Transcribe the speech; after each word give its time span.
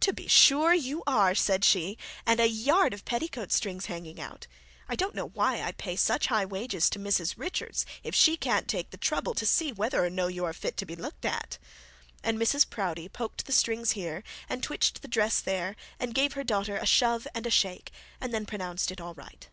To 0.00 0.12
be 0.12 0.28
sure 0.28 0.74
you 0.74 1.02
are,' 1.06 1.34
said 1.34 1.64
she, 1.64 1.96
'and 2.26 2.38
a 2.38 2.46
yard 2.46 2.92
of 2.92 3.06
petticoat 3.06 3.50
strings 3.50 3.86
hanging 3.86 4.20
out. 4.20 4.46
I 4.90 4.94
don't 4.94 5.14
know 5.14 5.28
why 5.28 5.62
I 5.62 5.72
pay 5.72 5.96
such 5.96 6.26
high 6.26 6.44
wages 6.44 6.90
to 6.90 6.98
Mrs 6.98 7.38
Richards, 7.38 7.86
if 8.02 8.14
she 8.14 8.36
can't 8.36 8.68
take 8.68 8.90
the 8.90 8.98
trouble 8.98 9.32
to 9.32 9.46
see 9.46 9.72
whether 9.72 10.04
or 10.04 10.10
no 10.10 10.26
you 10.26 10.44
are 10.44 10.52
fit 10.52 10.76
to 10.76 10.84
be 10.84 10.94
looked 10.94 11.24
at,' 11.24 11.56
and 12.22 12.38
Mrs 12.38 12.68
Proudie 12.68 13.08
poked 13.08 13.46
the 13.46 13.52
strings 13.52 13.92
here, 13.92 14.22
and 14.50 14.62
twitched 14.62 15.00
the 15.00 15.08
dress 15.08 15.40
there, 15.40 15.76
and 15.98 16.14
gave 16.14 16.34
her 16.34 16.44
daughter 16.44 16.76
a 16.76 16.84
shove 16.84 17.26
and 17.34 17.46
a 17.46 17.50
shake, 17.50 17.90
and 18.20 18.34
then 18.34 18.44
pronounced 18.44 18.90
it 18.90 19.00
all 19.00 19.14
right. 19.14 19.48